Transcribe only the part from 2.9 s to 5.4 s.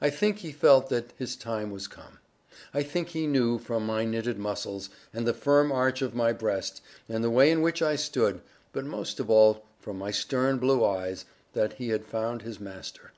he knew from my knitted muscles, and the